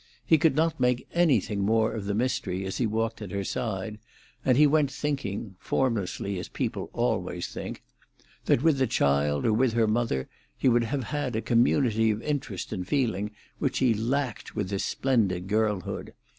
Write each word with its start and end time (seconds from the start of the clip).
He 0.25 0.39
could 0.39 0.55
not 0.55 0.79
make 0.79 1.07
anything 1.13 1.59
more 1.59 1.91
of 1.91 2.05
the 2.05 2.15
mystery 2.15 2.65
as 2.65 2.79
he 2.79 2.87
walked 2.87 3.21
at 3.21 3.29
her 3.29 3.43
side, 3.43 3.99
and 4.43 4.57
he 4.57 4.65
went 4.65 4.89
thinking—formlessly, 4.89 6.39
as 6.39 6.47
people 6.49 6.89
always 6.91 7.49
think—that 7.49 8.63
with 8.63 8.79
the 8.79 8.87
child 8.87 9.45
or 9.45 9.53
with 9.53 9.73
her 9.73 9.85
mother 9.87 10.27
he 10.57 10.67
would 10.67 10.85
have 10.85 11.03
had 11.03 11.35
a 11.35 11.41
community 11.43 12.09
of 12.09 12.19
interest 12.23 12.73
and 12.73 12.87
feeling 12.87 13.29
which 13.59 13.77
he 13.77 13.93
lacked 13.93 14.55
with 14.55 14.69
this 14.69 14.83
splendid 14.83 15.47
girlhood! 15.47 16.13